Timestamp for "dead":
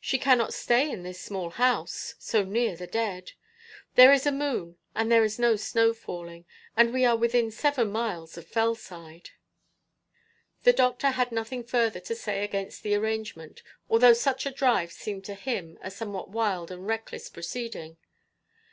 2.88-3.34